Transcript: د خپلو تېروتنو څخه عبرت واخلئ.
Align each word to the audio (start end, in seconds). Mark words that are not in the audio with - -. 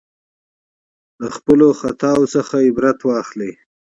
د 1.19 1.21
خپلو 1.35 1.67
تېروتنو 1.79 2.25
څخه 2.35 2.55
عبرت 2.67 2.97
واخلئ. 3.09 3.51